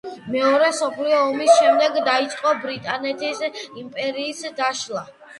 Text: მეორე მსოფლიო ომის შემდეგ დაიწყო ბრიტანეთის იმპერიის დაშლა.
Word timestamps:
მეორე 0.33 0.67
მსოფლიო 0.69 1.17
ომის 1.25 1.51
შემდეგ 1.57 1.99
დაიწყო 2.07 2.53
ბრიტანეთის 2.63 3.43
იმპერიის 3.83 4.41
დაშლა. 4.61 5.05